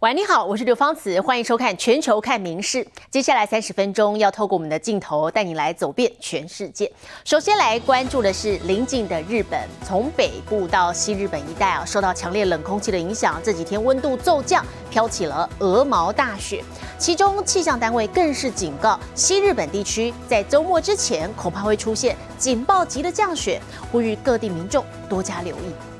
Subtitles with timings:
[0.00, 2.84] 喂，你好，我是刘芳慈，欢迎收看《全球看名事》。
[3.10, 6.88] 接下来三十分钟要透过我们的镜头带你来走遍全世界。
[7.24, 16.62] 首先来关注的是邻近的日本，从北部到西日本一带啊，受到强烈冷空气的影响，这几天温度骤降，飘起了鹅毛大雪。
[16.96, 23.60] 其中气象单位更是警告，西日本地区在周末之前恐怕会出现警报级的降雪，
[23.90, 25.97] 呼吁各地民众多加留意。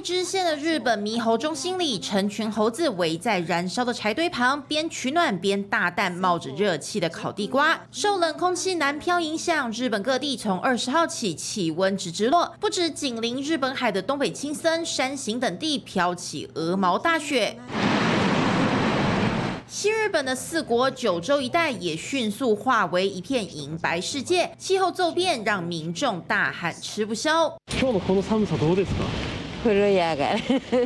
[0.00, 7.78] 知县的日本猕猴中心里，成群猴子围在燃烧的柴堆旁，边取暖边大啖冒着热气的烤地瓜。
[7.90, 17.56] 受冷空气南漂影响，日本各地从二十号起气温直直落，不止紧邻日本海的东北青森、山形等地飘起鹅毛大雪。
[19.68, 27.56] 西日本的四国九州一带也迅速化为一片银白世界，气候骤变让民众大喊吃不消。
[29.63, 30.35] 風呂屋が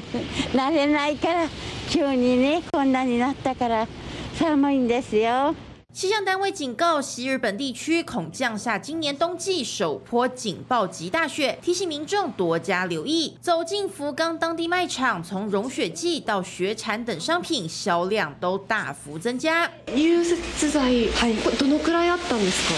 [0.54, 1.48] 慣れないから
[1.90, 3.88] 急にねこんなになったから
[4.36, 5.56] 寒いんですよ。
[5.92, 13.36] 气象单位警告，西日本地区恐降下今年冬季首波警报级大雪，提醒民众多加留意。
[13.42, 19.70] 走进福冈当地卖场，从融雪剂到雪铲等商品销量都大幅增加。
[19.88, 20.38] 融雪
[20.70, 22.70] 剤、はい、どのくらいあったんです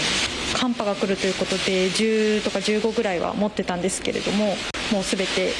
[0.54, 0.58] か？
[0.58, 4.56] 寒波が来るということで10とか15ぐらいは持ってたんですけれども、
[4.90, 5.52] もうすべて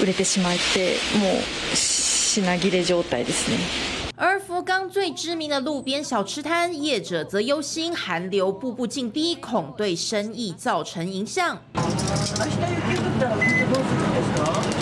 [0.00, 1.42] 売れてしまってもう
[1.74, 3.56] 品切れ状態ですね。
[4.18, 11.58] 而福冈最知名的路边小吃摊业者则忧心寒流步步紧逼，恐对生意造成影响。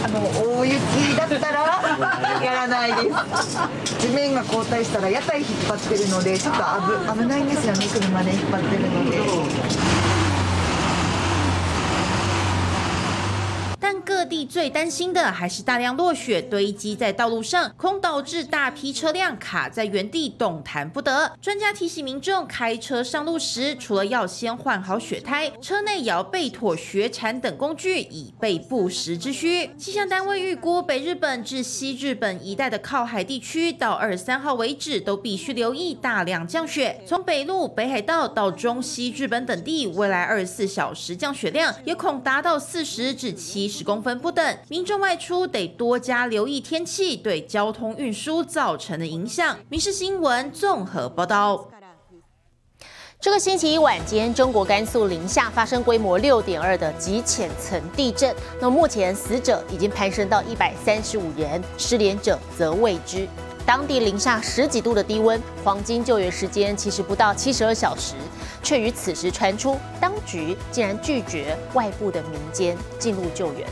[0.04, 0.20] あの
[0.60, 0.78] 大雪
[1.16, 3.58] だったらやらないです。
[3.98, 6.62] 地面が後退したら屋台引っ張ってるのでちょっと
[7.14, 10.13] 危危ないんですよね車で引っ張ってるので。
[14.25, 21.36] 地最担心的还是大量落雪堆积在道路上，恐导致大批车辆卡在原地动弹不得。
[21.42, 29.71] 专家提醒民众，开车上路时，除了要先换好雪胎，车内也要备妥雪铲等工具，以备不时之需。
[29.76, 37.03] 气象单位预估，北日本至西日本一带的靠海地区，到二十三号为止，都必须留意大量降雪。
[37.04, 44.04] 从北陆、北海道到中西日本等地，未来二十四小时降雪量也恐达到四十至七十公。
[44.04, 49.58] 分不等，民众外出得多加留意天气对交通运输造成的影响。
[49.69, 51.69] 民事新闻综合报道。
[53.20, 63.26] 这个星期一晚间，中国甘肃临夏发生规模六点二的极浅层地震，那么目前死者已经攀升到一百三十五人，失联者则未知。
[63.64, 68.12] 当地零下十几度的低温，黄金救援时间其实不到七十二小时，
[68.62, 73.66] 却于此时传出，当局竟然拒绝外部的民间进入救援。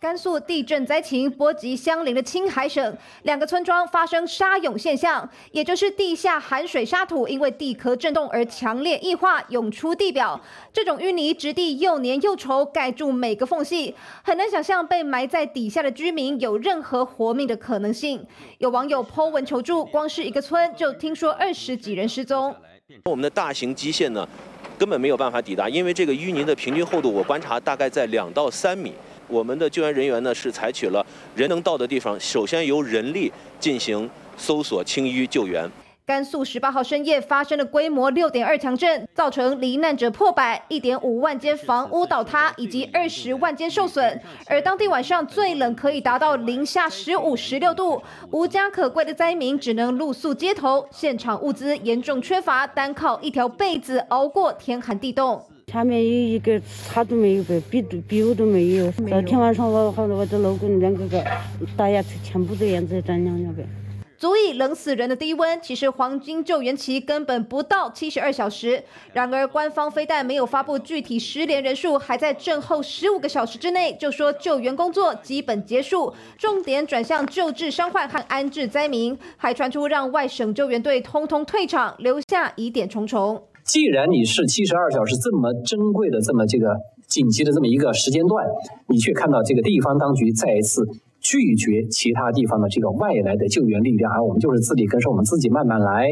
[0.00, 10.40] 甘肃地震灾情波及相邻的青海省，两个村庄发生沙涌现象，也就是地下含水沙土因为地壳震动而强烈异化涌出地表。
[10.72, 13.94] 这种淤泥质地又黏又稠，盖住每个缝隙，
[14.24, 18.26] 很难想象被埋在底下的居民有任何活命的可能性。
[18.56, 22.56] 有网友 Po 文求助，光是一个村就听说二十几人失踪。
[23.04, 24.26] 我们的大型机械呢，
[24.78, 28.94] 根本没有办法抵达，因为这个淤泥的平均厚度，我观察大概在两到三米。
[29.30, 31.04] 我们的救援人员呢是采取了
[31.34, 35.70] 人能到的地方，首先由人力进行搜索清淤救援。
[36.06, 44.20] 甘肃十八号深夜发生了规模六点二强震，造成罹难者破百，一点五万间房屋倒塌，以及二十万间受损。
[44.46, 48.02] 而当地晚上最冷可以达到零下十五、十六度，
[48.32, 55.40] 无家可归的灾民只能露宿街头，现场物资严重缺乏，单靠一条被子熬过天寒地冻。
[55.72, 58.90] 下面有一个啥都没有呗，壁壁都没有。
[58.90, 61.24] 昨天晚上我和我的老公两个个
[61.76, 63.64] 大牙齿全部都淹在丈娘娘呗。
[64.18, 68.82] 足以冷死人的低温，其实黄金救援期根本不到七十二小时。
[69.12, 83.44] 然而，官方非但没有发布具体失联人数，还在震后十五个小时之内就说救援工作基本结束，重点转向救治伤患和安置灾民，还传出让外省救援队通通退场，留下疑点重重。
[83.70, 86.74] 既然你是七十二小时这么珍贵的这么这个
[87.06, 88.44] 紧急的这么一个时间段，
[88.88, 90.84] 你却看到这个地方当局再一次
[91.20, 96.08] 拒绝其他地方的这个外来的救援力量，而我们就是自力更生，我们自己慢慢来。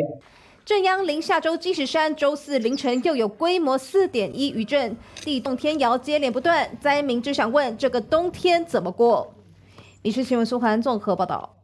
[0.65, 9.35] 正央临夏州积石山周四凌晨又有规模四点一余震，地动天摇接连不断，灾民只想问这个冬天怎么过。
[10.05, 11.58] 《民事新闻》苏涵综合报道。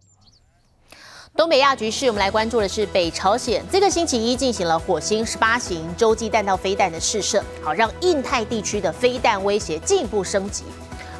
[1.36, 10.62] 东北亚局势，我们来关注的是北朝鲜这个星期一进行了火星十八型洲际弹道飞弹的试射，好让印太地区的飞弹威胁进一步升级。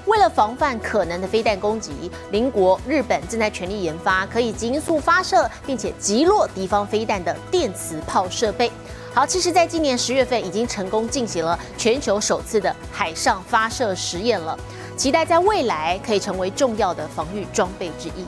[0.07, 1.91] 为了防范可能的飞弹攻击，
[2.31, 8.71] 邻国日本正在全力研发可以急速发射并且击落敌方飞弹的电磁炮设备。
[9.13, 14.57] 好，其实在今年十月份已经成功进行了全球首次的海上发射实验了，
[14.97, 18.25] 期待在未来可以成为重要的防御装备之一。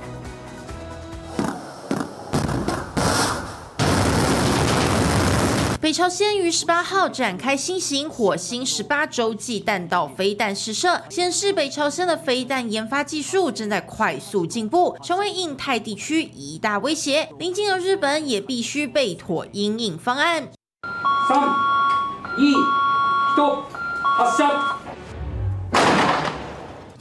[5.86, 17.28] 北朝鲜于十八号展开新型火星十八洲际弹道飞弹试射，显示北朝鲜的飞弹研发技术正在快速进步，成为印太地区一大威胁。
[17.38, 20.48] 邻近的日本也必须备妥应应方案。
[21.28, 22.52] 三、二、一、
[24.18, 24.75] 发射。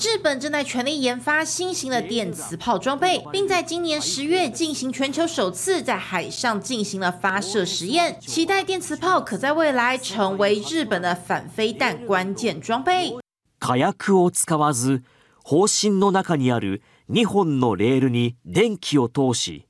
[0.05, 8.19] 日本正在全力研发新型的电磁炮装备，并在今年十月进行全球首次在海上进行了发射实验。
[8.21, 13.19] 期待电磁炮可在未来成为日本的反飞弹关键装备。
[13.59, 15.03] 火薬を使わず、
[15.45, 16.81] 砲身の中にある
[17.11, 19.67] 2本のレールに電気を通し、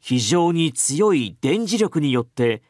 [0.00, 2.62] 非常に強い電磁力によって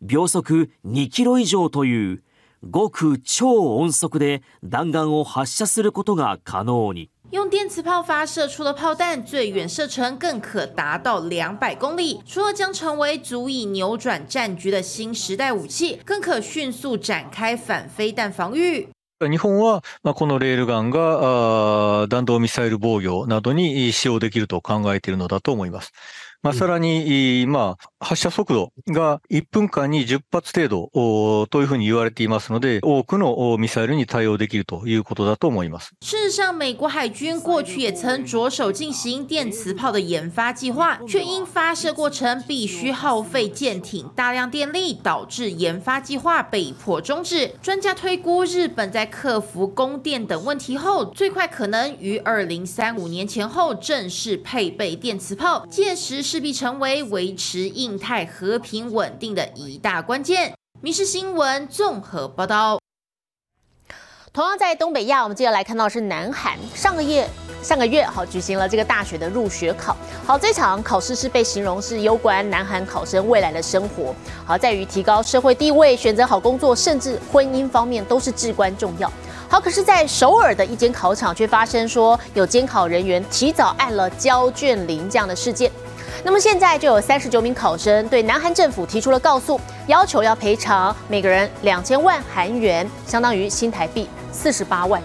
[0.00, 2.22] 秒速2キロ以上という
[2.69, 7.09] ごく超音速で弾丸を発射することが可能に。
[7.31, 12.21] 用电磁炮发射出的炮弹，最远射程更可达到两百公里。
[12.25, 18.87] 除了将成为足以扭转战局的新时代武器，更可迅速展开反飞弹防御。
[19.27, 25.91] 日本は、まこのレールガンが弾道ミサイル防御などに使用できると考えているのだと思います。
[26.42, 35.94] まあ、さらに、まあ、発射速度が1分間に10発程度というふうに言われていますので、多くのミサイルに対応できるということだと思います。
[36.00, 47.48] 事实上，美国海军过去也曾着手进行电磁炮的研发计划，却因发射过程必须耗费舰艇大量电力，导致研发计划被迫终止。
[47.60, 56.22] 专家推估，日本在克服供电等问题后，最快可能于二零三五年前后正式配备电磁炮，届时。
[56.33, 60.49] 势必成为维持印太和平稳定的一大关键。
[60.81, 62.79] 《民事新闻》综合报道。
[64.33, 67.29] 同样在东北亚，我们接着来看到是南韩，上个月
[67.61, 69.95] 上个月好举行了这个大学的入学考。
[70.25, 79.07] 好，这场考试是被形容是攸关南韩考生未来的生活，好在于提高社会地位、选择好工作，甚至婚姻方面都是至关重要。
[79.47, 85.71] 好，可是，在首尔的一间考场却发生说有监考人员提早按了交卷铃这样的事件。
[86.23, 95.01] 那么现在就有三十九名考生对南韩政府提出了告诉，要求要赔偿每个人两千万韩元，相当于新台币四十八万。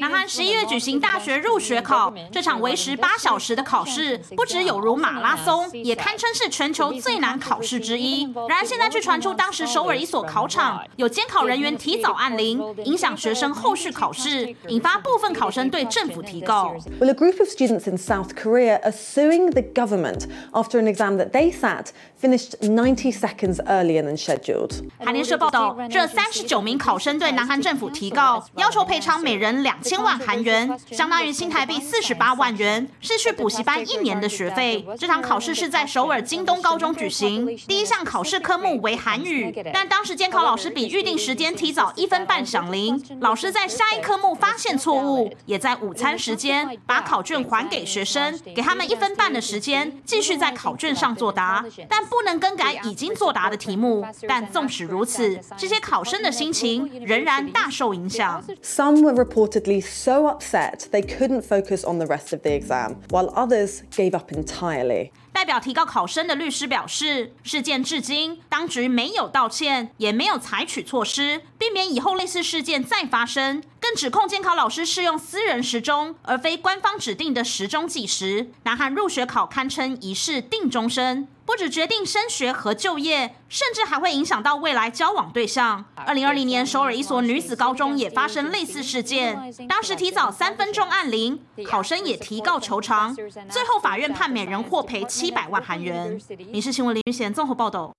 [0.00, 8.22] 南韩十一月举行大学入学考，这场为时八小时的考试，不只有如马拉松，也堪称是全球最难考试之一。
[8.48, 16.74] 然而现在却传出当时首尔一所考场有监考人员提早按铃，影响学生后续考试，引发部分考生对政府提告。
[16.98, 21.30] Well, a group of students in South Korea are suing the government after an exam that
[21.30, 21.88] they sat
[22.20, 24.72] finished 90 seconds earlier than scheduled.
[24.98, 29.22] 韩联社报道，这三十九名考生对南韩政府提告，要求赔偿。
[29.28, 34.82] 每人两千万韩元，相当于新台币四十八万元，是去补习班一年的学费。
[34.98, 54.06] 这场考试是在首尔京东高中举行，第一项考试科目为韩语，但当时监考老师比预定时间提早一分半响铃，老师在下一科目发现错误，也在午餐时间把考卷还给学生，给他们一分半的时间继续在考卷上作答，但不能更改已经作答的题目。
[54.26, 58.42] 但纵使如此，这些考生的心情仍然大受影响。
[58.62, 63.82] Some were reportedly so upset they couldn't focus on the rest of the exam, while others
[63.90, 65.10] gave up entirely.
[65.32, 73.62] 代表提告考生的律师表示，事件至今当局没有道歉，也没有采取措施，避免以后类似事件再发生。
[73.88, 78.50] 更指控监考老师适用私人时钟，而非官方指定的时钟计时。
[78.64, 81.26] 南韩入学考堪称一试定终身。
[81.46, 85.86] 不止决定升学和就业，甚至还会影响到未来交往对象。
[85.94, 96.20] 二零二零年，首尔一所女子高中也发生类似事件，当时提早三分钟按铃，考生也提告求偿，最后法院判每人获赔七百万韩元。
[96.50, 97.94] 民事新闻林玉贤综合报道。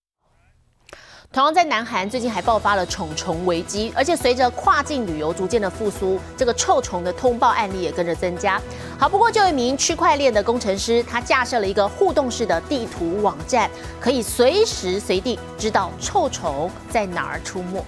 [1.32, 8.60] 同样在南韩，最近还爆发了虫虫危机，而且随着跨境旅游逐渐的复苏，这个臭虫的通报案例也跟着增加。
[8.98, 13.70] 好，不过就一名区块链的工程师，他架设了一个互动式的地图网站，
[14.02, 17.86] 可以随时随地知道臭虫在哪儿出没。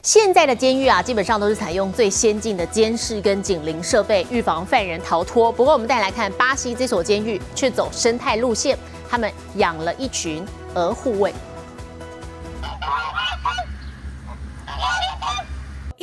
[0.00, 5.50] 现在的监狱啊，基本上都是采用最先进的监视跟警铃设备，预防犯人逃脱。
[5.50, 8.78] 不过，我们再来看巴西这所监狱，却走生态路线，
[9.10, 11.34] 他们养了一群鹅护卫。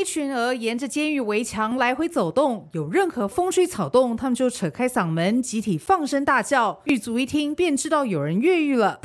[0.05, 6.79] 群鹅沿着监狱围墙来回走动，有任何风吹草动，他们就扯开嗓门，集体放声大叫。
[6.85, 8.99] 狱卒一听便知道有人越狱了。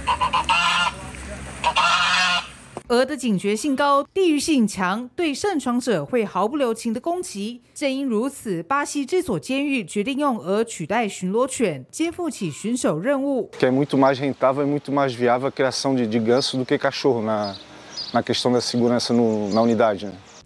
[2.88, 7.62] 鹅的警觉性高，地域性强，对擅闯者会毫不留情的攻击。
[7.72, 13.48] 正因如此，巴西这所监狱决定用鹅取代巡逻犬，肩负起巡守任务。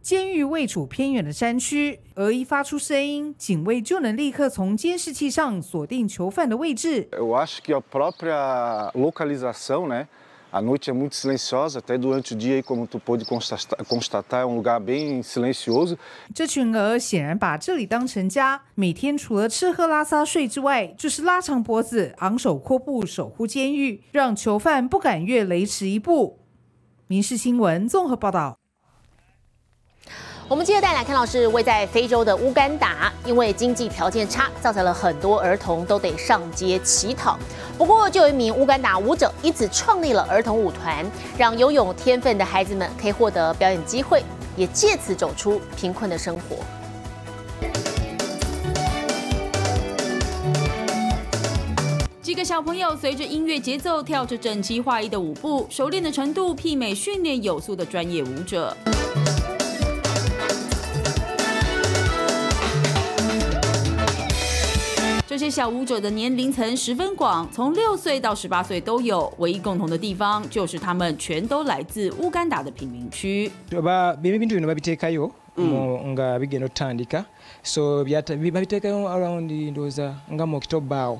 [0.04, 7.08] 监狱位处偏远的山区，鹅一发出声音，警卫就能立刻从监视器上锁定囚犯的位置。
[7.10, 10.06] Eu acho que a própria localização, né?
[10.50, 14.44] A noite é muito silenciosa, até durante o dia, como tu pôde constatar, constatar, é
[14.44, 15.96] um lugar bem silencioso.
[16.34, 26.40] 这群鹅显然把这里当成家，每天除了吃喝拉撒睡之外，就是拉长脖子、昂首阔步守护监狱，让囚犯不敢越雷池一步。
[27.06, 28.58] 民事新闻综合报道。
[30.54, 37.36] 我们接着带来看到是位在非洲的乌干达，因为经济条件差，造成了很多儿童都得上街乞讨。
[37.76, 41.04] 不过，就有一名乌干达舞者因此创立了儿童舞团，
[41.36, 44.22] 让拥有天分的孩子们可以获得表演机会，
[44.56, 46.56] 也借此走出贫困的生活。
[52.22, 58.76] 几个小朋友随着音乐节奏跳着整齐划一的舞步，熟练的程度媲美训练有素的专业舞者。
[65.34, 69.28] 这些小舞者的年龄层十分广，从六岁到十八岁都有。
[69.38, 73.50] 唯一共同的地方就是他们全都来自乌干达的贫民区。
[77.64, 81.18] So babiteekayo around ndowooza nga mu okitobaawo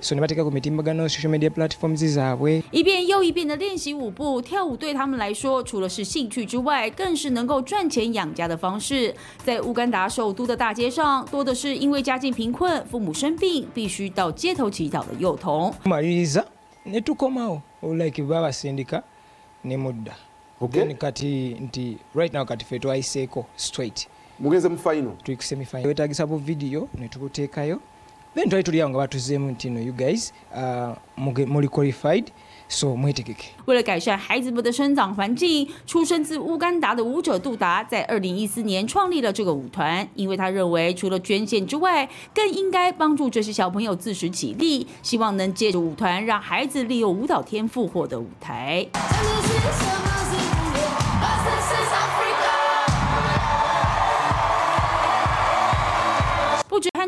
[0.00, 9.14] so ne bateeka ku mitimbagano social media platforms zaabwe 一遍又一遍的练习舞步，跳舞对他们来说，除了是兴趣之外，更是能够赚钱养家的方式。
[9.44, 15.74] 在乌干达首都的大街上，多的是因为家境贫困、父母生病，必须到街头乞讨的幼童。
[15.82, 16.44] tumaliriza
[16.84, 19.02] ne tukomawo like baba basindika
[19.64, 20.12] ne mudda
[20.70, 24.06] then kati nti right now kati fe twayiseeko straight
[24.38, 27.80] mugenze mu final tuyikuse mifaino wetagisa bu video ne tubuteekayo
[28.34, 32.24] then twali tuli awo nga batuzeemu nti no you guys uh, muge- muli qualified
[32.68, 48.86] so mwetegeke 为了改善孩子们的生长环境，出生自乌干达的舞者杜达在二零一四年创立了这个舞团，因为他认为除了捐献之外，更应该帮助这些小朋友自食其力，希望能借着舞团让孩子利用舞蹈天赋获得舞台。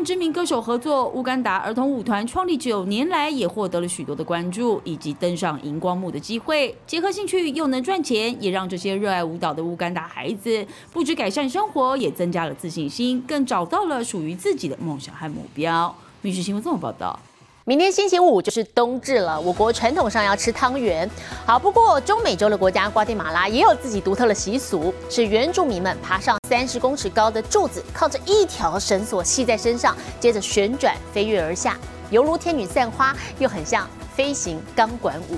[0.03, 6.75] 知名歌手合作，乌干达儿童舞团创立九年来也获得了许多的关注，以及登上荧光幕的机会。
[6.87, 15.95] 结合兴趣又能赚钱，也让这些热爱舞蹈的乌干达孩子不止改善生活，也增加了自信心，更找到了属于自己的梦想和目标。
[16.21, 17.19] 密室新闻这么报道。
[17.69, 21.07] 明天星期五就是冬至了，我国传统上要吃汤圆。
[21.45, 31.77] 好，不过中美洲的国家瓜地马拉也有自己独特的习俗，是原住民们爬上三十公尺高的柱子，靠着一条绳索系在身上，接着旋转飞跃而下，
[32.09, 35.37] 犹如天女散花，又很像飞行钢管舞。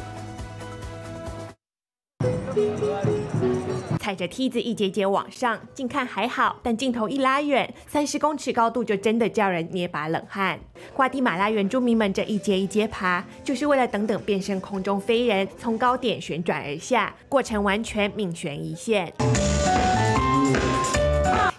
[4.01, 10.59] 踩着梯子一节节往上，近看还好，但镜头一拉远，三十公尺高度就真的叫人捏把冷汗。
[10.95, 19.13] 瓜地马拉原住民们这一节一节爬，就是为了等等变身空中飞人，从高点旋转而下，过程完全命悬一线。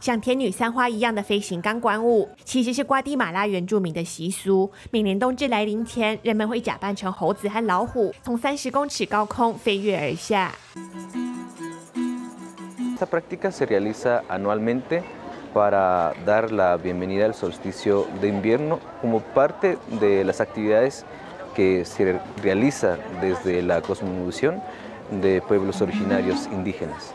[0.00, 4.68] 像天女散花一样的飞行钢管舞，其实是瓜地马拉原住民的习俗。
[4.90, 10.52] 每年冬至来临前，人们会假扮成猴子和老虎，从三十公尺高空飞跃而下。
[13.02, 15.02] Esta práctica se realiza anualmente
[15.52, 21.04] para dar la bienvenida al solsticio de invierno como parte de las actividades
[21.56, 24.62] que se realiza desde la cosmovisión
[25.20, 27.12] de pueblos originarios indígenas.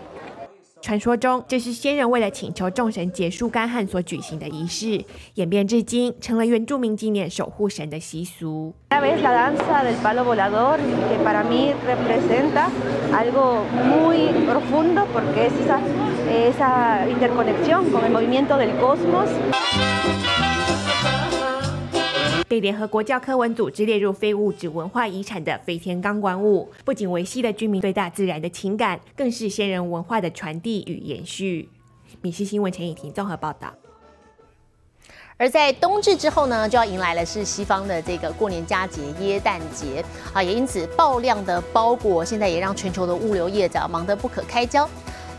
[0.81, 5.03] 传说中，这是先人为了请求众神结束干旱所举行的仪式，
[5.36, 8.74] 演变至今，成了原住民纪念守护神的习俗。
[22.48, 31.70] 被联合国教科文组织列入非物质文化遗产的飞天钢管舞，不仅维系了居民对大自然的情感，更是先人文化的传递与延续。
[32.22, 33.74] 米西新闻陈以婷综合报道。
[35.39, 44.89] 而在冬至之后呢，就要迎来的是西方的这个过年佳节耶诞节啊，也因此爆量的包裹，现在也让全球的物流业者忙得不可开交。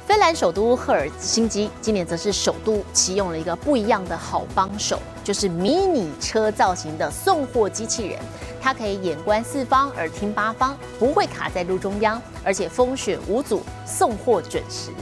[0.08, 8.18] 芬兰首都赫尔辛基今年则是首都启用了一个不一样的好帮手，就是迷你车造型的送货机器人。
[8.58, 14.92] 它可以眼观四方，耳听八方，不会卡在路中央，而且风雪无阻，送货准时。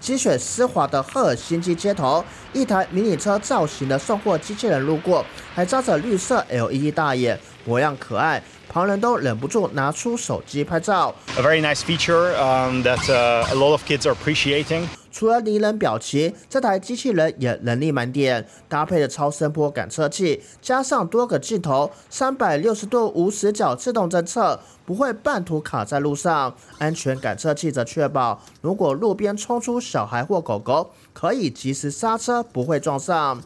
[0.00, 2.24] 积雪湿滑的赫尔辛基街头，
[2.54, 5.22] 一台迷你车造型的送货机器人路过，
[5.58, 8.40] 还扎着绿色 LED 大眼，模样可爱。
[8.68, 11.12] 旁人都忍不住拿出手机拍照。
[11.36, 14.86] A very nice feature um, that uh, a lot of kids are appreciating.
[15.10, 26.54] 除了拟人表情，这台机器人也能力满点，搭配的超声波感测器，加上多个镜头，三百六十度无死角自动侦测，不会半途卡在路上。
[26.78, 33.42] 安全感测器则确保，如果路边冲出小孩或狗狗，可以及时刹车，不会撞上。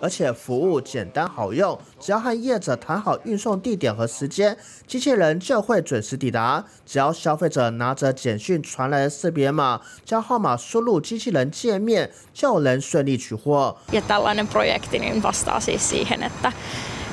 [0.00, 4.56] 而且服务简单好用，只要和业者谈好运送地点和时间，
[4.86, 6.64] 机器人就会准时抵达。
[6.86, 13.76] 只要消费者拿着简讯传来的识别码，将号码输入机器人界面，就能顺利取货。
[13.92, 16.52] Ja tällainen projekti niin vastaa siis siihen, että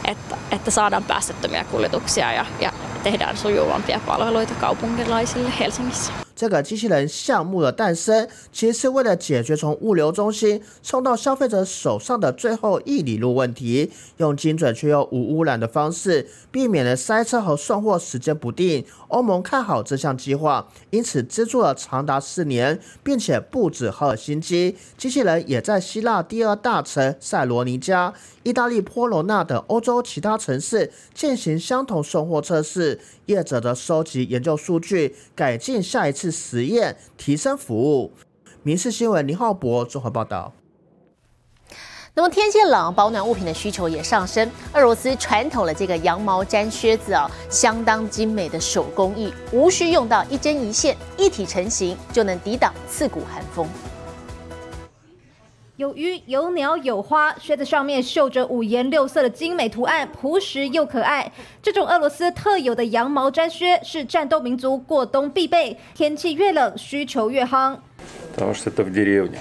[0.06, 6.25] että että saadaan päästöttömiä kuljetuksia ja ja tehdään sujuvampia palveluita kaupunkilaisille Helsingissä.
[6.36, 18.86] 这个机器人项目的诞生，其实是为了解决从物流中心送到消费者手上的最后一里路问题，用精准却又无污染的方式，避免了塞车和送货时间不定。
[19.08, 33.00] 欧盟看好这项计划，因此资助了长达四年，并且不止赫尔辛基，机器人也在希腊第二大城塞罗尼加、意大利波罗纳等欧洲其他城市进行相同送货测试。
[33.26, 38.12] 业者的收集研究数据，改进下一次实验，提升服务。
[38.64, 40.54] 民事新闻林浩博综合报道。
[42.18, 44.50] 那么天气冷，保暖物品的需求也上升。
[44.74, 53.68] 俄罗斯传统的这个羊毛毡靴子啊，相当精美的手工艺，无需用到一针一线，一体成型就能抵挡刺骨寒风。
[55.77, 61.33] 有鱼有鸟有花，靴子上面绣着五颜六色的精美图案，朴实又可爱。
[61.63, 67.79] 这种俄罗斯特有的羊毛毡靴是战斗民族过冬必备，天气越冷需求越夯。
[68.37, 69.39] Потому что это в деревне,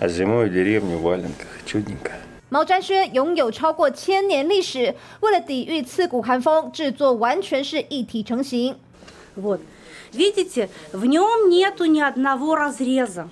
[0.00, 2.10] а зимой в деревне в валенках чудненько.
[2.48, 8.74] 毛毡靴拥有超过千年历史，为了抵御刺骨寒风，制作完全是一体成型。
[9.36, 9.60] Вот,
[10.12, 13.28] видите, в нем нету ни одного разреза.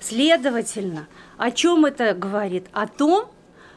[0.00, 1.08] Следовательно,
[1.38, 2.66] о чем это говорит?
[2.72, 3.26] О том,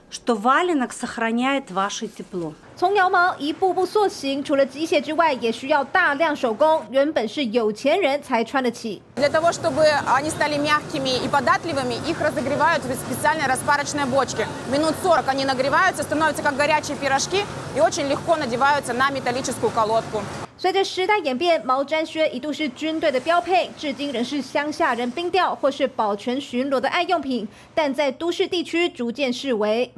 [0.09, 2.53] что валенок сохраняет ваше тепло.
[2.77, 6.85] 从羊毛一步步塑形，除了机械之外，也需要大量手工。
[6.89, 9.01] 原本是有钱人才穿得起。
[9.15, 14.45] Для того, чтобы они стали мягкими и податливыми, их разогревают в специальной распарочной бочке.
[14.69, 20.21] Минут 40 они нагреваются, становятся как горячие пирожки и очень легко надеваются на металлическую колодку.
[20.59, 29.91] 随着时代演变，毛毡靴一度是军队的标配，至今仍是乡下人冰钓或是保全巡逻的爱用品，但在都市地区逐渐式微。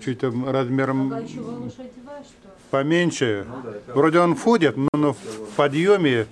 [0.00, 1.10] чуть размером
[2.70, 3.46] поменьше.
[3.94, 6.26] Вроде он входит, но в подъеме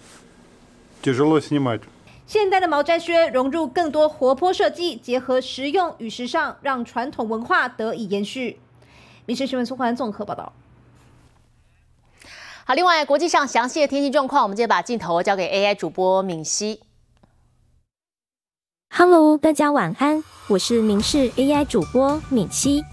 [1.02, 1.80] тяжело снимать.
[2.26, 8.58] 现代的毛毡靴融入更多活泼设计，结合实用与时尚，让传统文化得以延续。
[9.26, 10.52] 民事新闻苏环综合报道。
[12.67, 16.81] 好，另外国际上详细的天气状况，我们接着把镜头交给 AI 主播敏熙。
[18.93, 22.83] Hello，大家晚安，我是明视 AI 主播敏熙。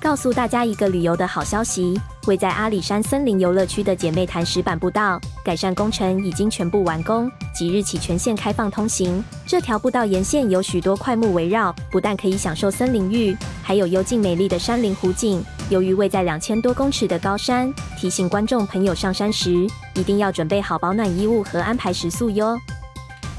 [0.00, 9.22] 告诉大家一个旅游的好消息，位在阿里山森林游乐区的姐妹潭石板步道改善工程已经全部完工，即日起全线开放通行。
[9.46, 15.44] 这条步道沿线有许多快木围绕，不但可以享受森林浴，还有幽静美丽的山林湖景。
[15.72, 22.60] 由于位在两千多公尺的高山，提醒观众朋友上山时一定要准备好保暖衣物和安排食宿哟。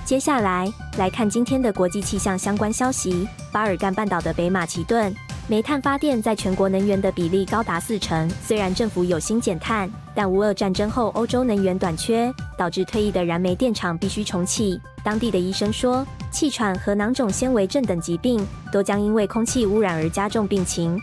[0.04, 0.68] 接下来
[0.98, 5.14] 来看今天的国际气象相关消息：巴尔干半岛的北马其顿。
[5.48, 8.28] 煤炭发电在全国能源的比例高达四成。
[8.42, 14.80] 虽然政府有心减碳，但乌俄战争后欧洲能源短缺，导致退役的燃煤电厂必须重启。
[15.04, 21.00] 当地的医生说，气喘和囊肿纤维症等疾病都将因为空气污染而加重病情。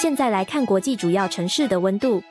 [0.00, 2.22] 现在来看国际主要城市的温度：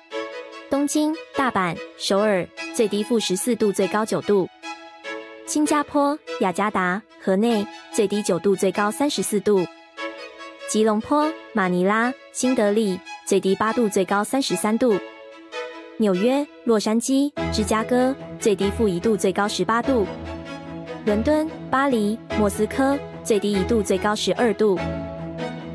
[0.70, 4.48] 东京、大阪、首尔，最低负十四度，最高九度；
[5.46, 9.68] 新加坡、雅加达、河内，最低九度，最高三十四度。
[10.70, 14.98] 吉隆坡、马尼拉、新德里最低八度，最高三十三度；
[15.98, 20.06] 纽约、洛杉矶、芝加哥最低负一度，最高十八度；
[21.06, 24.80] 伦敦、巴黎、莫斯科最低一度，最高十二度。